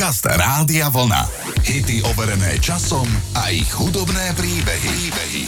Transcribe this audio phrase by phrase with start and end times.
[0.00, 1.28] Podcast Rádia Vlna.
[1.60, 3.04] Hity overené časom
[3.36, 4.88] a ich hudobné príbehy.
[4.96, 5.44] príbehy.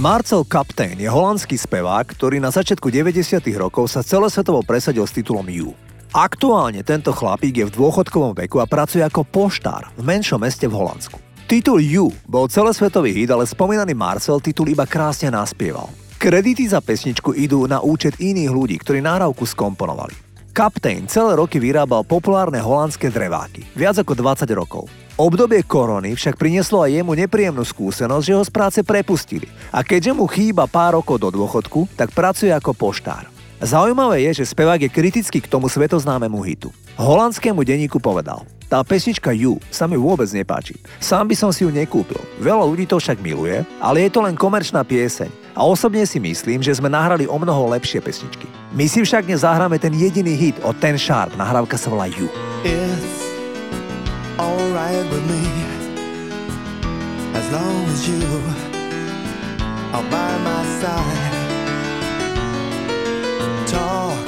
[0.00, 3.44] Marcel Captain je holandský spevák, ktorý na začiatku 90.
[3.60, 5.76] rokov sa celosvetovo presadil s titulom You.
[6.16, 10.80] Aktuálne tento chlapík je v dôchodkovom veku a pracuje ako poštár v menšom meste v
[10.80, 11.20] Holandsku.
[11.44, 15.92] Titul You bol celosvetový hit, ale spomínaný Marcel titul iba krásne naspieval.
[16.16, 20.29] Kredity za pesničku idú na účet iných ľudí, ktorí náravku skomponovali.
[20.60, 24.92] Captain celé roky vyrábal populárne holandské dreváky, viac ako 20 rokov.
[25.16, 30.12] Obdobie korony však prinieslo aj jemu nepríjemnú skúsenosť, že ho z práce prepustili a keďže
[30.12, 33.32] mu chýba pár rokov do dôchodku, tak pracuje ako poštár.
[33.64, 36.68] Zaujímavé je, že spevák je kritický k tomu svetoznámemu hitu.
[37.00, 40.78] Holandskému denníku povedal Tá pesnička You sa mi vôbec nepáči.
[41.02, 42.22] Sám by som si ju nekúpil.
[42.38, 45.26] Veľa ľudí to však miluje, ale je to len komerčná pieseň.
[45.58, 48.46] A osobne si myslím, že sme nahrali o mnoho lepšie pesničky.
[48.70, 52.30] My si však dnes zahráme ten jediný hit od Ten Sharp, nahrávka sa volá You.
[52.62, 53.26] It's
[54.38, 55.42] alright with me
[57.34, 58.22] As long as you
[59.90, 61.34] are by my side
[63.66, 64.26] Talk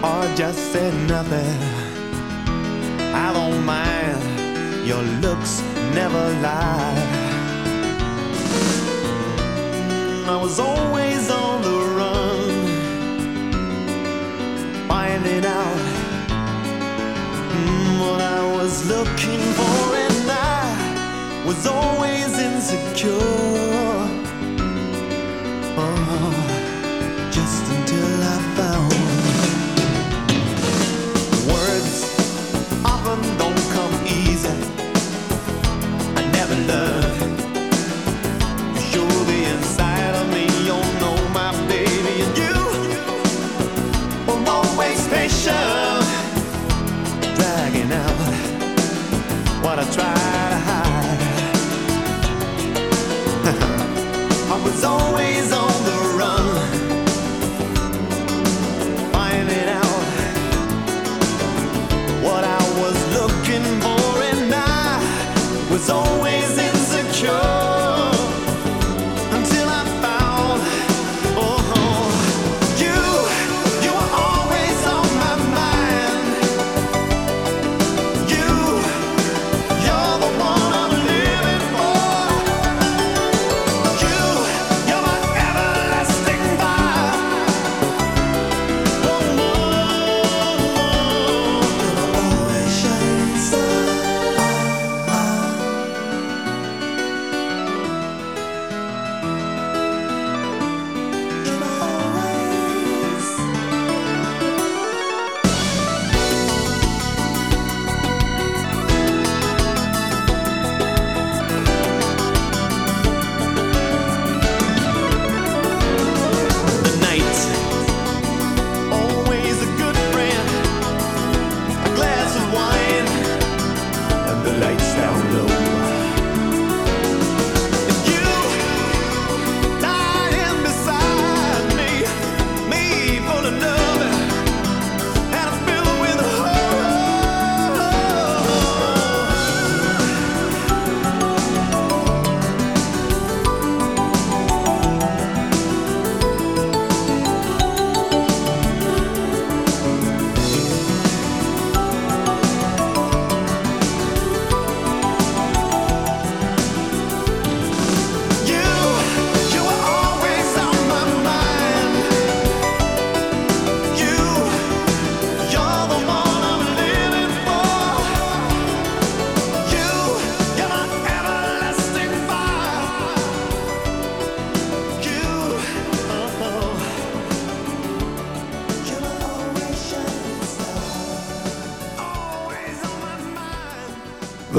[0.00, 1.87] or just say nothing
[4.88, 5.60] Your looks
[5.92, 6.94] never lie
[10.26, 12.48] I was always on the run
[14.88, 15.80] Finding out
[17.52, 23.67] mm, what I was looking for, and I was always insecure.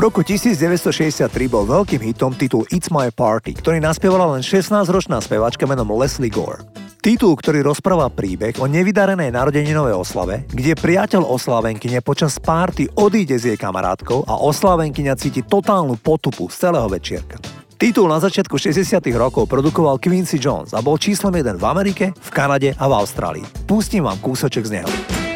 [0.09, 5.85] Roku 1963 bol veľkým hitom titul It's My Party, ktorý naspievala len 16-ročná speváčka menom
[5.94, 6.65] Leslie Gore.
[6.97, 13.53] Titul, ktorý rozpráva príbeh o nevydarenej narodeninovej oslave, kde priateľ oslávenkyne počas párty odíde s
[13.53, 17.38] jej kamarátkou a oslávenkyňa cíti totálnu potupu z celého večierka.
[17.77, 22.29] Titul na začiatku 60 rokov produkoval Quincy Jones a bol číslom 1 v Amerike, v
[22.33, 23.45] Kanade a v Austrálii.
[23.69, 25.29] Pustím vám kúsoček z neho.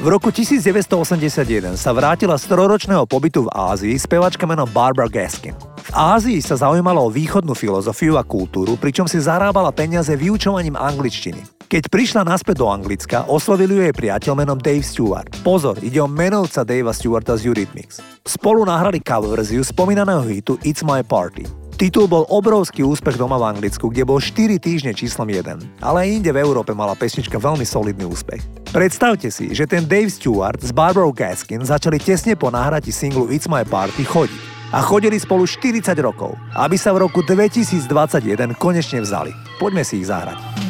[0.00, 5.52] V roku 1981 sa vrátila z troročného pobytu v Ázii spevačka menom Barbara Gaskin.
[5.76, 11.44] V Ázii sa zaujímala o východnú filozofiu a kultúru, pričom si zarábala peniaze vyučovaním angličtiny.
[11.68, 15.36] Keď prišla naspäť do Anglicka, oslovil ju jej priateľ menom Dave Stewart.
[15.44, 18.00] Pozor, ide o menovca Davea Stewarta z Eurythmics.
[18.24, 21.59] Spolu nahrali cover verziu spomínaného hitu It's My Party.
[21.80, 25.80] Titul bol obrovský úspech doma v Anglicku, kde bol 4 týždne číslom 1.
[25.80, 28.44] Ale aj inde v Európe mala pesnička veľmi solidný úspech.
[28.68, 33.48] Predstavte si, že ten Dave Stewart s Barbara Gaskin začali tesne po nahratí singlu It's
[33.48, 34.60] My Party chodiť.
[34.76, 37.88] A chodili spolu 40 rokov, aby sa v roku 2021
[38.60, 39.32] konečne vzali.
[39.56, 40.69] Poďme si ich zahrať.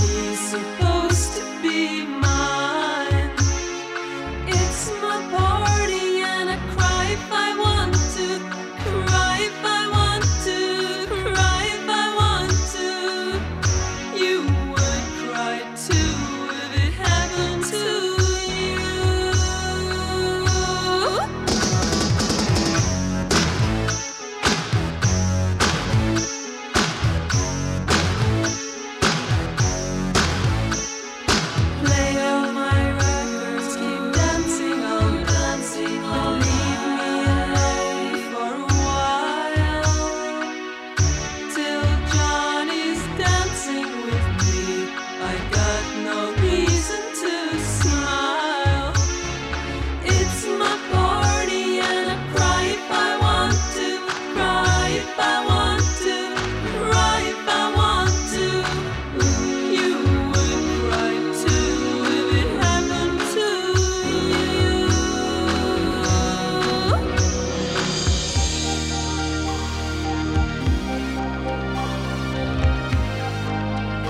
[0.00, 0.87] be.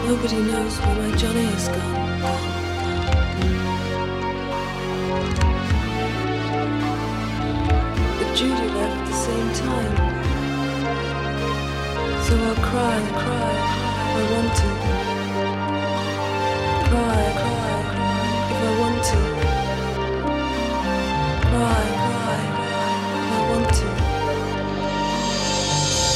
[0.09, 2.21] Nobody knows where my Johnny has gone.
[8.17, 9.95] But Judy left at the same time.
[12.25, 13.53] So I'll cry, cry,
[14.09, 14.71] if I want to.
[16.89, 17.77] Cry, cry,
[18.53, 19.21] if I want to.
[21.51, 22.41] Cry, cry,
[23.13, 23.89] if I want to.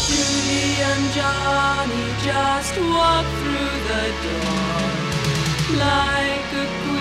[0.09, 3.42] Judy and Johnny just walk through
[3.93, 4.35] the
[5.77, 6.92] like a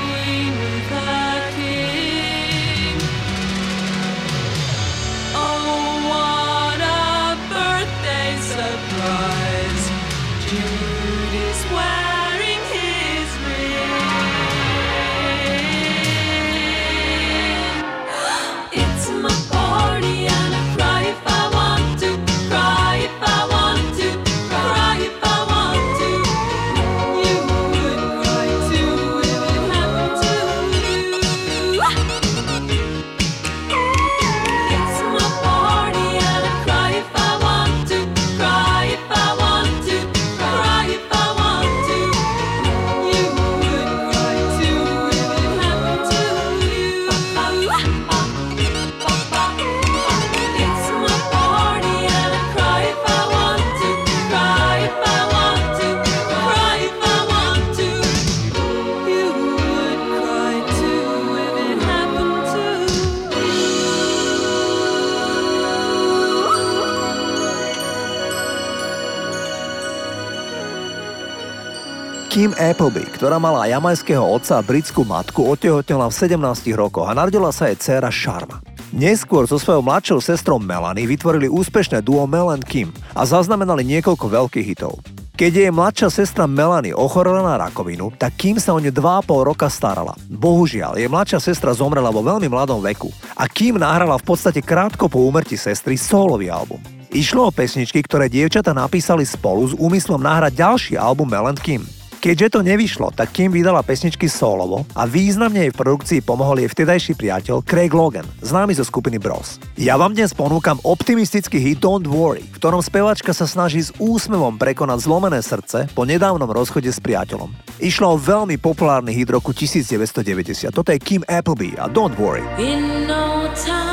[72.62, 77.74] Appleby, ktorá mala jamajského otca a britskú matku, otehotnela v 17 rokoch a narodila sa
[77.74, 78.62] jej dcéra Sharma.
[78.94, 84.30] Neskôr so svojou mladšou sestrou Melanie vytvorili úspešné duo Mel and Kim a zaznamenali niekoľko
[84.30, 85.02] veľkých hitov.
[85.34, 89.66] Keď jej mladšia sestra Melanie ochorela na rakovinu, tak Kim sa o ňu 2,5 roka
[89.66, 90.14] starala.
[90.30, 93.10] Bohužiaľ, jej mladšia sestra zomrela vo veľmi mladom veku
[93.42, 96.78] a Kim nahrala v podstate krátko po úmrti sestry solový album.
[97.10, 101.82] Išlo o pesničky, ktoré dievčata napísali spolu s úmyslom nahrať ďalší album Mel Kim.
[102.22, 106.70] Keďže to nevyšlo, tak Kim vydala pesničky solovo a významne jej v produkcii pomohol jej
[106.70, 109.58] vtedajší priateľ Craig Logan, známy zo skupiny Bros.
[109.74, 114.62] Ja vám dnes ponúkam optimistický hit Don't Worry, v ktorom spevačka sa snaží s úsmevom
[114.62, 117.50] prekonať zlomené srdce po nedávnom rozchode s priateľom.
[117.82, 120.70] Išlo o veľmi populárny hit roku 1990.
[120.70, 122.46] Toto je Kim Appleby a Don't Worry.
[122.62, 123.91] In no time,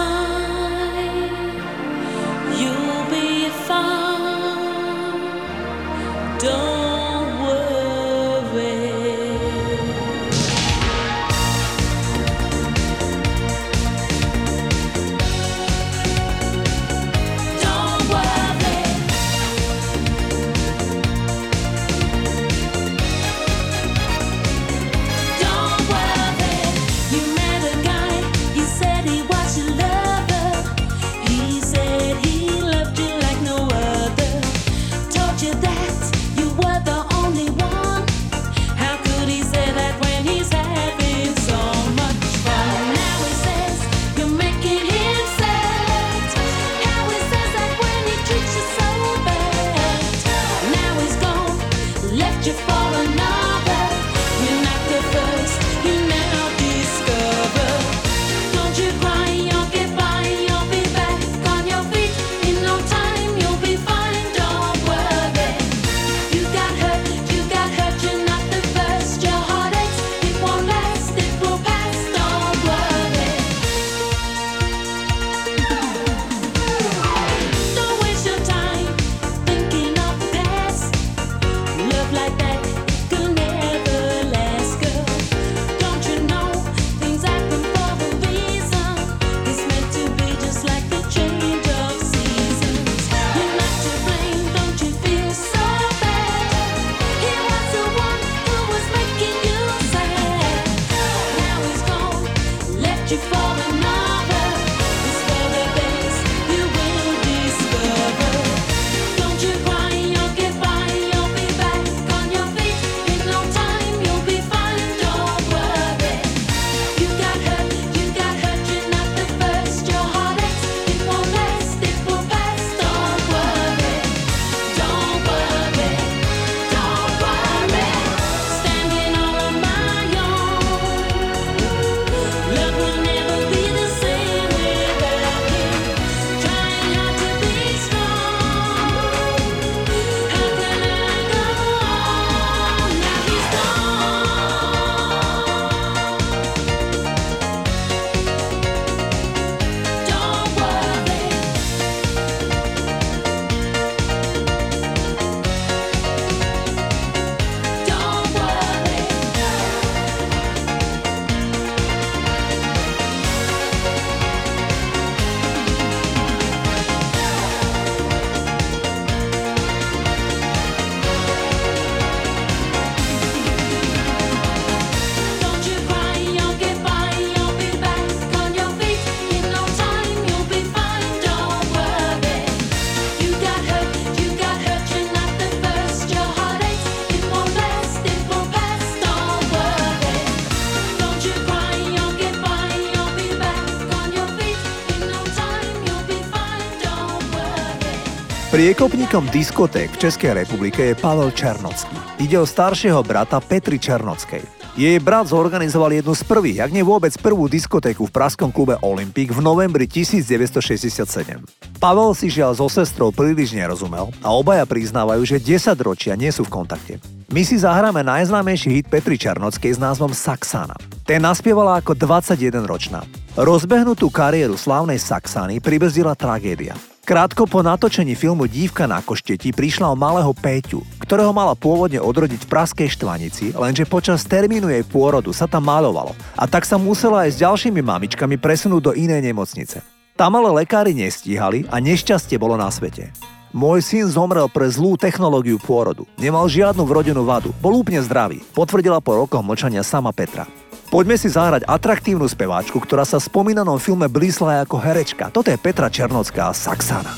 [198.59, 201.95] Priekopníkom diskoték v Českej republike je Pavel Černocký.
[202.19, 204.43] Ide o staršieho brata Petry Černockej.
[204.75, 209.31] Jej brat zorganizoval jednu z prvých, ak nie vôbec prvú diskotéku v pražskom klube Olympic
[209.31, 211.39] v novembri 1967.
[211.79, 216.43] Pavel si žiaľ so sestrou príliš nerozumel a obaja priznávajú, že 10 ročia nie sú
[216.43, 216.99] v kontakte.
[217.31, 220.75] My si zahráme najznámejší hit Petry Černockej s názvom Saxana.
[221.07, 223.07] Ten naspievala ako 21-ročná.
[223.39, 226.75] Rozbehnutú kariéru slávnej Saxany pribrzdila tragédia.
[227.09, 232.45] Krátko po natočení filmu Dívka na košteti prišla o malého Péťu, ktorého mala pôvodne odrodiť
[232.45, 237.25] v Praskej Štvanici, lenže počas termínu jej pôrodu sa tam maľovalo a tak sa musela
[237.25, 239.81] aj s ďalšími mamičkami presunúť do inej nemocnice.
[240.21, 243.09] Tam ale lekári nestíhali a nešťastie bolo na svete.
[243.57, 246.05] Môj syn zomrel pre zlú technológiu pôrodu.
[246.21, 250.45] Nemal žiadnu vrodenú vadu, bol úplne zdravý, potvrdila po rokoch mlčania sama Petra.
[250.89, 255.29] Poďme si zahrať atraktívnu speváčku, ktorá sa v spomínanom filme blísla ako herečka.
[255.29, 257.13] Toto je Petra Černocká Saxana.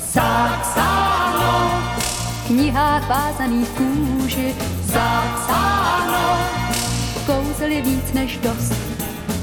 [0.00, 1.52] Zapsáno
[1.84, 4.56] v knihách vázaných kůži.
[4.88, 6.24] Zapsáno
[7.28, 8.72] kouzel je víc než dost.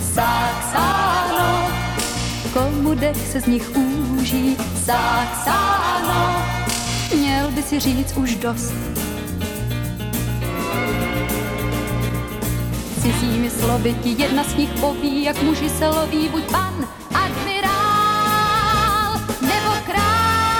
[0.01, 1.70] Zapsáno
[2.50, 4.58] komu dech se z nich úží.
[7.15, 8.74] Měl Měl by si říct už dost.
[13.06, 16.74] Cizími slovy ti jedna z nich poví, jak muži se loví, buď pan
[17.14, 18.32] admirál
[19.42, 20.54] nebo král.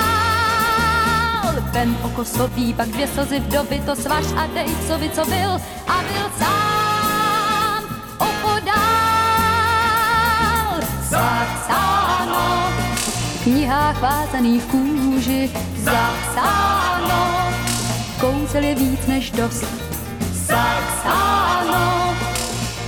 [1.74, 5.50] Ven oko sobí, pak dvě slzy vdovy, to svaž a dej, co by, co byl
[5.86, 7.84] a byl sám
[8.18, 8.76] opodál.
[11.10, 12.72] Zapsáno
[13.34, 15.50] v knihách vázaných v kůži,
[15.82, 17.52] zapsáno,
[18.20, 19.64] kouzel je víc než dost.
[20.32, 22.14] Zapsáno,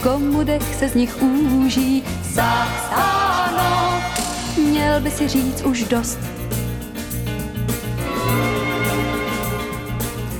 [0.02, 4.02] komu dech se z nich úží, zapsáno,
[4.56, 6.18] měl by si říct už dost.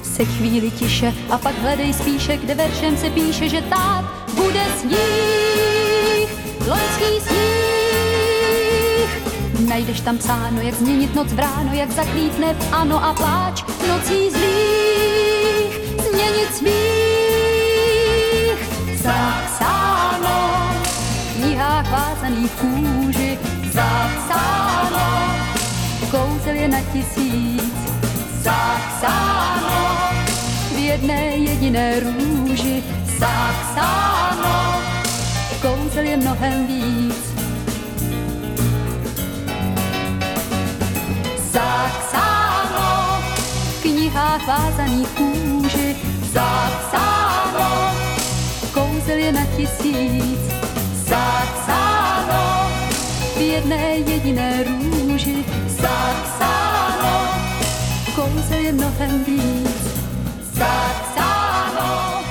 [0.03, 6.29] Se chvíli tiše a pak hledej spíše, kde veršem se píše, že tát bude sníh,
[6.69, 7.39] loňský sníh.
[9.69, 14.31] Najdeš tam psáno, jak změnit noc v ráno, jak zaklítne v ano a pláč nocí
[14.31, 17.08] zlých, změnit smích.
[19.09, 20.37] Zapsáno
[20.85, 23.39] v knihách vázaných v kůži,
[23.73, 25.09] zapsáno,
[26.11, 27.73] kouzel je na tisíc,
[28.45, 29.81] zapsáno
[30.75, 32.85] v jedné jediné růži,
[33.19, 34.83] zapsáno,
[35.63, 37.25] kouzel je mnohem víc.
[41.53, 43.23] Zapsáno
[43.79, 45.38] v knihách vázaných kůži,
[49.77, 50.41] tisíc,
[51.09, 52.71] zapsáno
[53.37, 57.15] v jedné jediné růži, zapsáno,
[58.15, 59.81] kouzel je mnohem víc,
[60.53, 62.23] zapsáno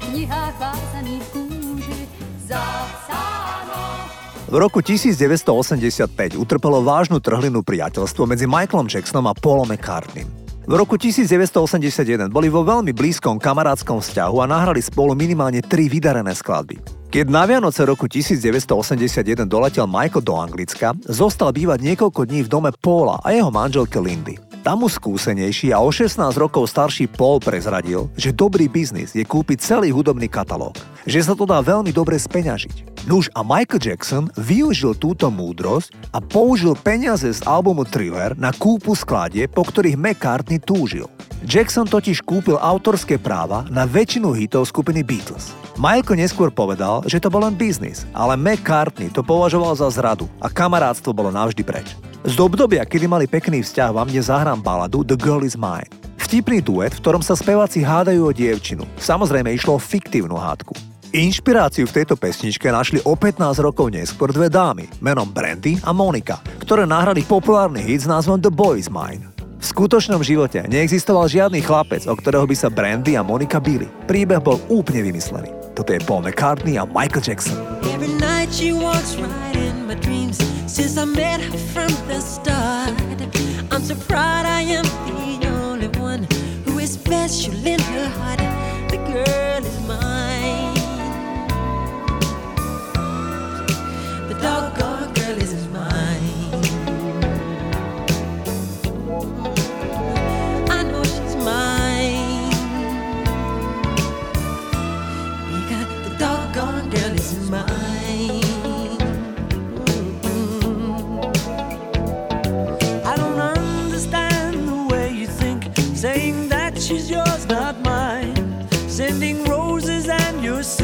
[0.00, 2.08] v knihách vázaných kůži,
[2.46, 4.08] zapsáno.
[4.48, 10.43] V roku 1985 utrpelo vážnu trhlinu priateľstvo medzi Michaelom Jacksonom a Paulom McCartneym.
[10.64, 16.32] V roku 1981 boli vo veľmi blízkom kamarátskom vzťahu a nahrali spolu minimálne tri vydarené
[16.32, 16.80] skladby.
[17.12, 22.70] Keď na Vianoce roku 1981 doletel Michael do Anglicka, zostal bývať niekoľko dní v dome
[22.80, 24.40] Paula a jeho manželke Lindy.
[24.64, 29.60] Tam mu skúsenejší a o 16 rokov starší Paul prezradil, že dobrý biznis je kúpiť
[29.60, 32.93] celý hudobný katalóg, že sa to dá veľmi dobre speňažiť.
[33.04, 38.96] Nuž a Michael Jackson využil túto múdrosť a použil peniaze z albumu Thriller na kúpu
[38.96, 41.04] skladie, po ktorých McCartney túžil.
[41.44, 45.52] Jackson totiž kúpil autorské práva na väčšinu hitov skupiny Beatles.
[45.76, 50.48] Michael neskôr povedal, že to bol len biznis, ale McCartney to považoval za zradu a
[50.48, 51.92] kamarátstvo bolo navždy preč.
[52.24, 55.92] Z obdobia, kedy mali pekný vzťah, vám dnes zahrám baladu The Girl Is Mine.
[56.24, 58.88] Vtipný duet, v ktorom sa speváci hádajú o dievčinu.
[58.96, 60.93] Samozrejme išlo o fiktívnu hádku.
[61.14, 66.42] Inšpiráciu v tejto pesničke našli o 15 rokov neskôr dve dámy, menom Brandy a Monika,
[66.58, 69.30] ktoré nahrali populárny hit s názvom The Boy Is Mine.
[69.38, 73.86] V skutočnom živote neexistoval žiadny chlapec, o ktorého by sa Brandy a Monika bili.
[74.10, 75.54] Príbeh bol úplne vymyslený.
[75.78, 77.54] Toto je Paul McCartney a Michael Jackson.
[86.84, 88.44] Special in her heart.
[88.92, 89.43] The girl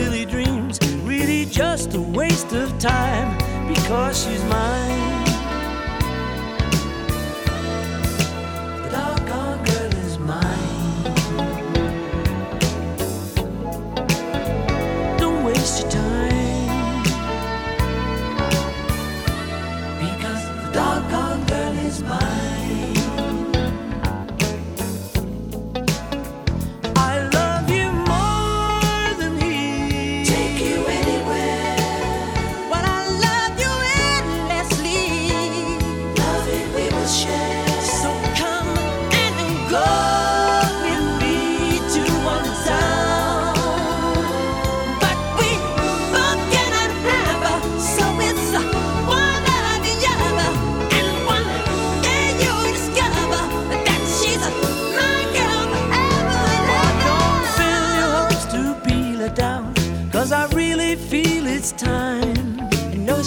[0.01, 3.37] silly dreams, really just a waste of time
[3.69, 5.30] because she's mine.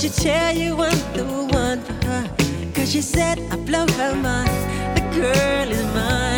[0.03, 1.23] I she'll tell you I'm the
[1.55, 2.29] one for her.
[2.73, 4.49] Cause she said I blow her mind.
[4.97, 6.32] The girl is mine.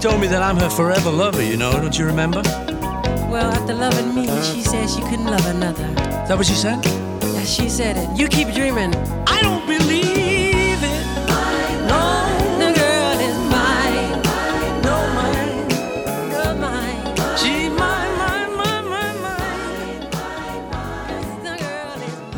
[0.00, 2.40] Told me that I'm her forever lover, you know, don't you remember?
[3.28, 5.84] Well, after loving me, she said she couldn't love another.
[5.84, 6.82] Is that what she said?
[7.22, 8.08] Yeah, she said it.
[8.18, 8.94] You keep dreaming.
[9.26, 10.09] I don't believe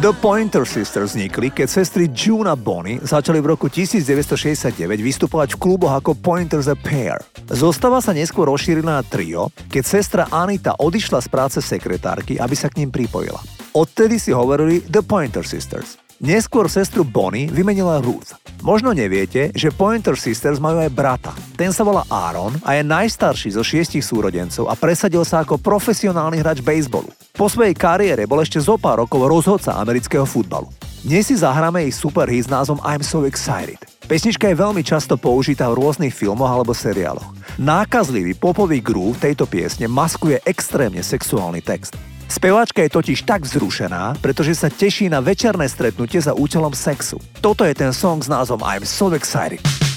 [0.03, 5.61] The Pointer Sisters vznikli, keď sestry June a Bonnie začali v roku 1969 vystupovať v
[5.63, 7.23] kluboch ako Pointers a Pair.
[7.47, 12.67] Zostava sa neskôr rozšírila na trio, keď sestra Anita odišla z práce sekretárky, aby sa
[12.67, 13.39] k ním pripojila.
[13.79, 16.02] Odtedy si hovorili The Pointer Sisters.
[16.23, 18.39] Neskôr sestru Bonnie vymenila Ruth.
[18.63, 21.35] Možno neviete, že Pointer Sisters majú aj brata.
[21.59, 26.39] Ten sa volá Aaron a je najstarší zo šiestich súrodencov a presadil sa ako profesionálny
[26.39, 27.11] hráč bejsbolu.
[27.35, 30.71] Po svojej kariére bol ešte zo pár rokov rozhodca amerického futbalu.
[31.03, 33.83] Dnes si zahráme ich super hit s názvom I'm So Excited.
[34.07, 37.35] Pesnička je veľmi často použitá v rôznych filmoch alebo seriáloch.
[37.59, 41.99] Nákazlivý popový groove tejto piesne maskuje extrémne sexuálny text.
[42.29, 47.19] Speváčka je totiž tak vzrušená, pretože sa teší na večerné stretnutie za účelom sexu.
[47.39, 49.92] Toto je ten song s názvom I'm So Excited.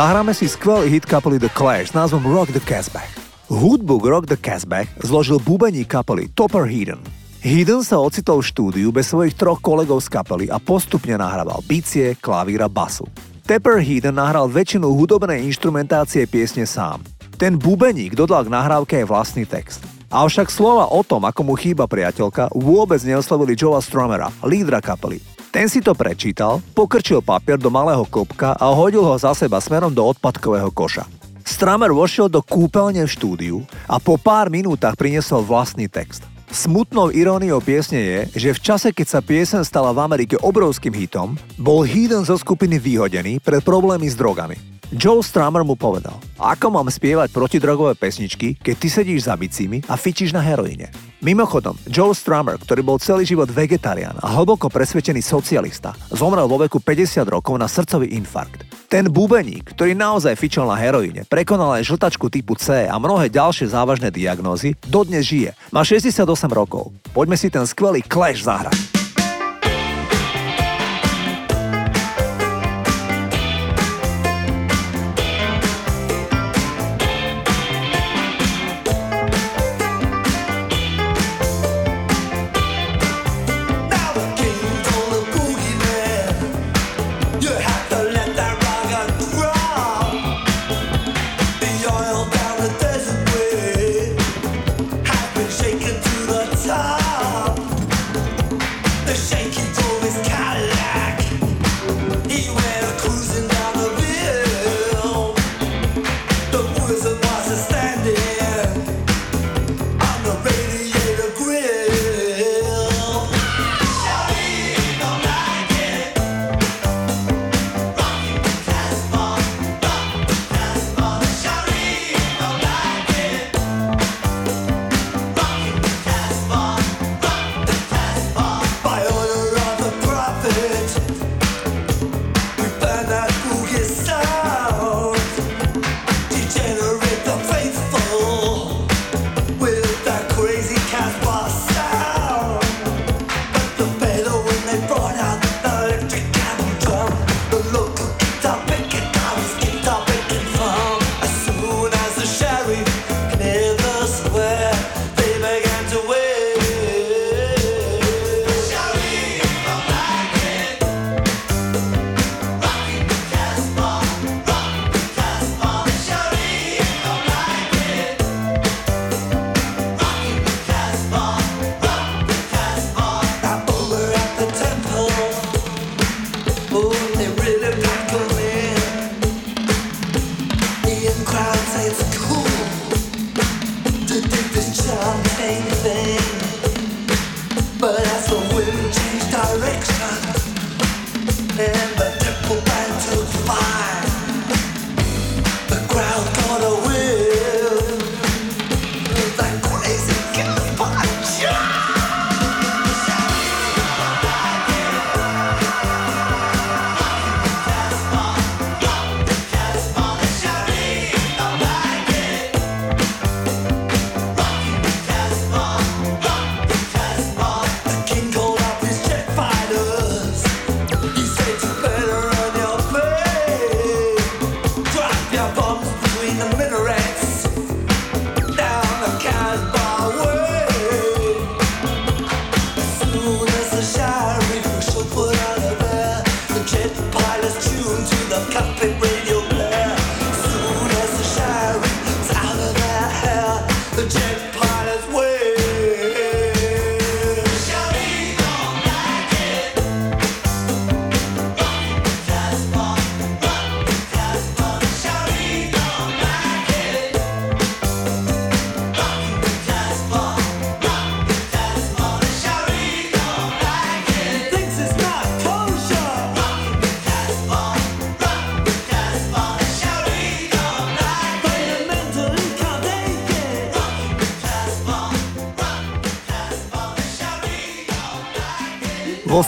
[0.00, 3.04] Zahráme si skvelý hit kapely The Clash s názvom Rock the Casbah.
[3.52, 7.04] Hudbu k Rock the Casbah zložil bubeník kapely Topper Heaton.
[7.44, 12.16] Heaton sa ocitol v štúdiu bez svojich troch kolegov z kapely a postupne nahrával bicie,
[12.16, 13.04] klavíra, basu.
[13.44, 17.04] Tepper Heaton nahral väčšinu hudobnej inštrumentácie piesne sám.
[17.36, 19.84] Ten bubeník dodal k nahrávke aj vlastný text.
[20.08, 25.20] Avšak slova o tom, ako mu chýba priateľka, vôbec neoslovili Joea Stromera, lídra kapely.
[25.50, 29.90] Ten si to prečítal, pokrčil papier do malého klopka a hodil ho za seba smerom
[29.90, 31.10] do odpadkového koša.
[31.42, 33.56] Stramer vošiel do kúpeľne v štúdiu
[33.90, 36.22] a po pár minútach priniesol vlastný text.
[36.54, 41.34] Smutnou iróniou piesne je, že v čase, keď sa piesen stala v Amerike obrovským hitom,
[41.58, 44.79] bol Heathen zo skupiny vyhodený pre problémy s drogami.
[44.90, 49.94] Joe Strummer mu povedal, ako mám spievať protidrogové pesničky, keď ty sedíš za bicími a
[49.94, 50.90] fičíš na heroíne.
[51.22, 56.82] Mimochodom, Joe Strummer, ktorý bol celý život vegetarián a hlboko presvedčený socialista, zomrel vo veku
[56.82, 58.66] 50 rokov na srdcový infarkt.
[58.90, 63.70] Ten bubeník, ktorý naozaj fičal na heroíne, prekonal aj žltačku typu C a mnohé ďalšie
[63.70, 65.54] závažné diagnózy, dodnes žije.
[65.70, 66.90] Má 68 rokov.
[67.14, 68.89] Poďme si ten skvelý Clash zahrať.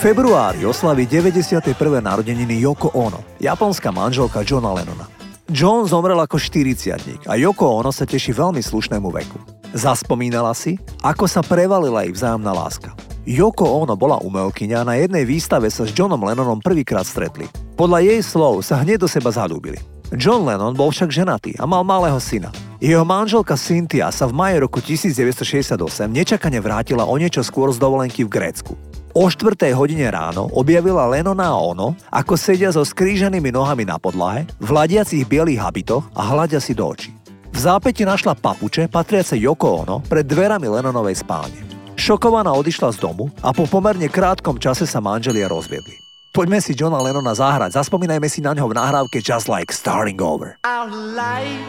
[0.03, 1.63] Februári oslaví 91.
[2.03, 5.07] narodeniny Yoko Ono, japonská manželka Johna Lennona.
[5.47, 9.39] John zomrel ako 40 a Yoko Ono sa teší veľmi slušnému veku.
[9.71, 10.75] Zaspomínala si,
[11.07, 12.91] ako sa prevalila ich vzájomná láska.
[13.31, 17.47] Yoko Ono bola umelkyňa a na jednej výstave sa s Johnom Lennonom prvýkrát stretli.
[17.79, 19.79] Podľa jej slov sa hneď do seba zalúbili.
[20.19, 22.51] John Lennon bol však ženatý a mal malého syna.
[22.83, 25.79] Jeho manželka Cynthia sa v maji roku 1968
[26.11, 28.75] nečakane vrátila o niečo skôr z dovolenky v Grécku.
[29.13, 29.77] O 4.
[29.77, 35.29] hodine ráno objavila Lenona a ono, ako sedia so skríženými nohami na podlahe, v ladiacich
[35.29, 37.13] bielých habitoch a hľadia si do očí.
[37.53, 41.61] V zápäti našla papuče patriace Yoko Ono pred dverami Lenonovej spálne.
[41.93, 45.93] Šokovaná odišla z domu a po pomerne krátkom čase sa manželia rozviedli.
[46.33, 50.57] Poďme si Johna Lennona zahrať, zaspomínajme si na ňo v nahrávke Just Like Starting Over.
[50.65, 51.69] Our life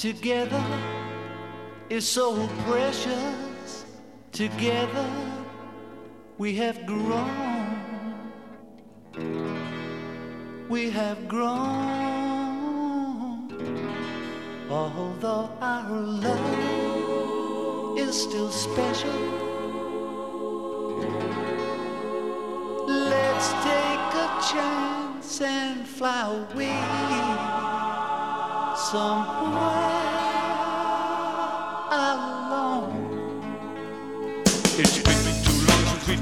[0.00, 0.64] together
[1.92, 2.32] is so
[2.64, 3.84] precious.
[4.32, 5.04] Together
[6.40, 8.32] we have grown.
[10.70, 11.50] We have grown.
[14.70, 19.20] Although our love is still special.
[22.88, 26.80] Let's take a chance and fly away
[28.90, 29.89] somewhere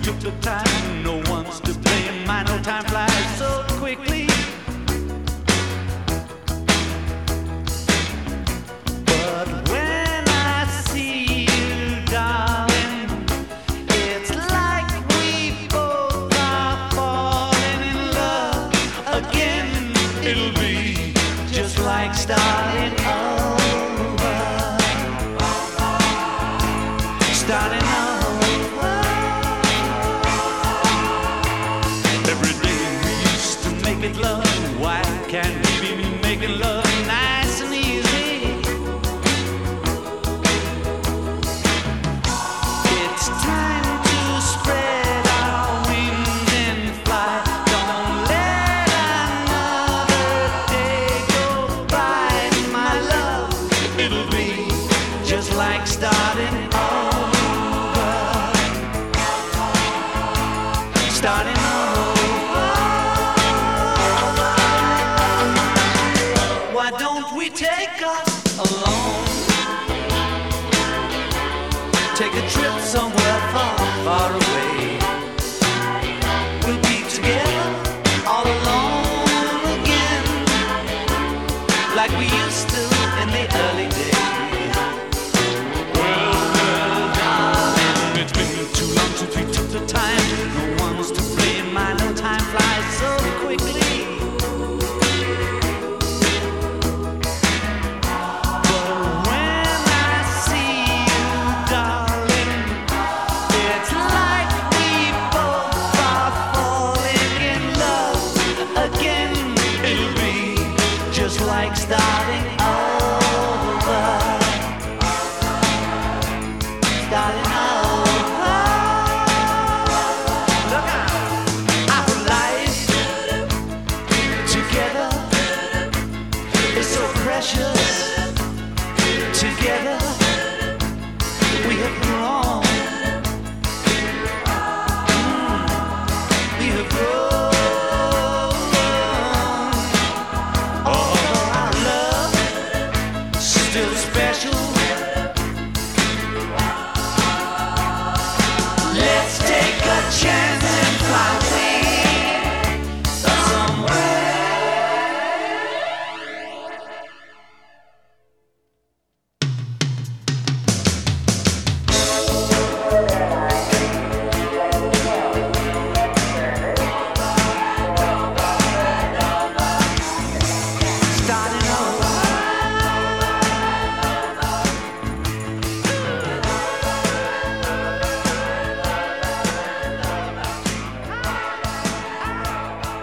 [0.09, 1.03] took the time.
[1.03, 2.27] No one's to blame.
[2.27, 4.27] My no time flies so quickly.
[9.05, 13.11] But when I see you, darling,
[14.07, 18.73] it's like we both are falling in love
[19.21, 19.93] again.
[20.25, 21.13] It'll be
[21.53, 22.98] just like starting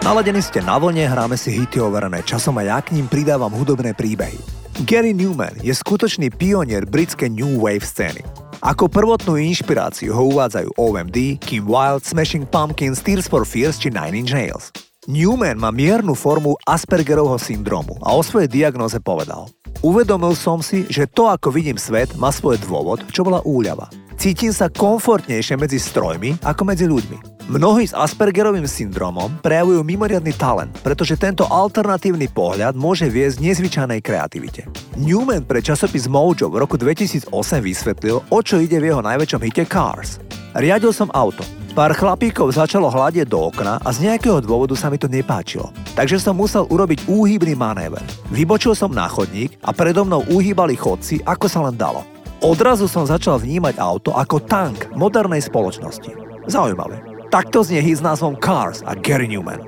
[0.06, 3.90] Naladení ste na vlne, hráme si hity overené časom a ja k ním pridávam hudobné
[3.90, 4.38] príbehy.
[4.86, 8.22] Gary Newman je skutočný pionier britskej New Wave scény.
[8.62, 14.14] Ako prvotnú inšpiráciu ho uvádzajú OMD, Kim Wilde, Smashing Pumpkins, Tears for Fears či Nine
[14.14, 14.70] Inch Nails.
[15.10, 19.50] Newman má miernu formu Aspergerovho syndromu a o svojej diagnoze povedal
[19.82, 23.90] Uvedomil som si, že to, ako vidím svet, má svoj dôvod, čo bola úľava.
[24.14, 27.35] Cítim sa komfortnejšie medzi strojmi ako medzi ľuďmi.
[27.46, 34.66] Mnohí s Aspergerovým syndromom prejavujú mimoriadny talent, pretože tento alternatívny pohľad môže viesť nezvyčajnej kreativite.
[34.98, 37.30] Newman pre časopis Mojo v roku 2008
[37.62, 40.18] vysvetlil, o čo ide v jeho najväčšom hite Cars.
[40.58, 41.46] Riadil som auto.
[41.78, 45.70] Pár chlapíkov začalo hľadieť do okna a z nejakého dôvodu sa mi to nepáčilo.
[45.94, 48.02] Takže som musel urobiť úhybný manéver.
[48.34, 52.02] Vybočil som na chodník a predo mnou uhýbali chodci, ako sa len dalo.
[52.42, 56.10] Odrazu som začal vnímať auto ako tank modernej spoločnosti.
[56.50, 57.15] Zaujímavé.
[57.36, 59.60] Takto znie hit s názvom Cars a Gary Newman.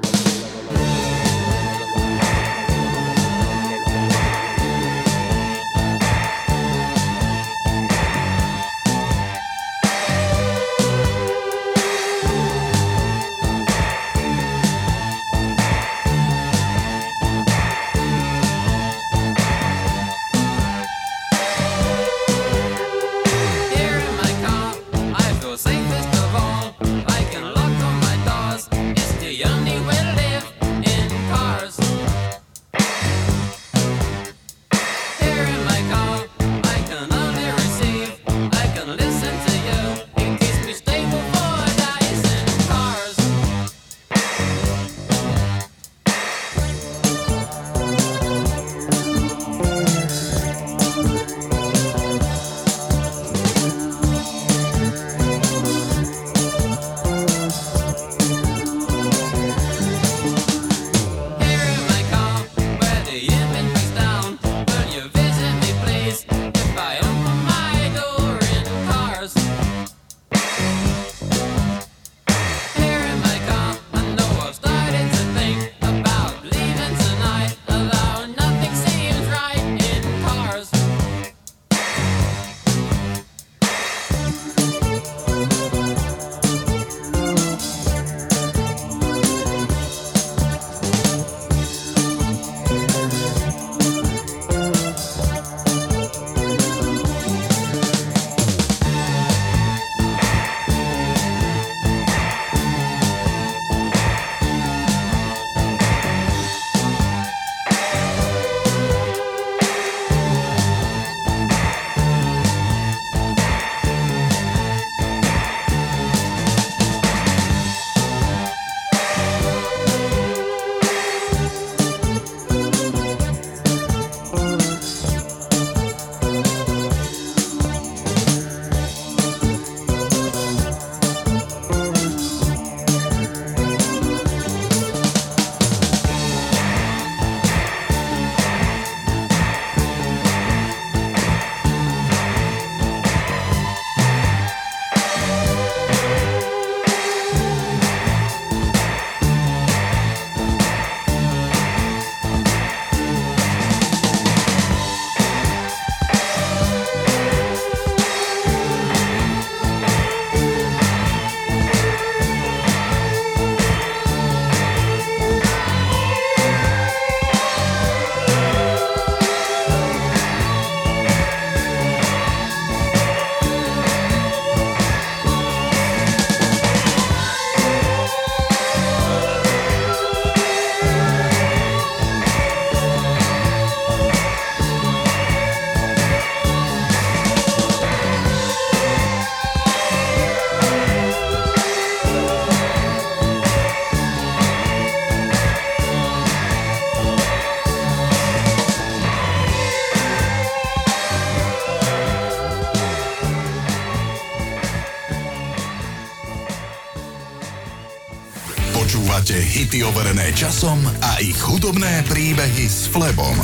[209.79, 213.39] Hity overené časom a ich hudobné príbehy s Flebom.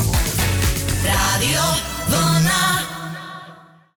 [1.07, 1.84] Rádio.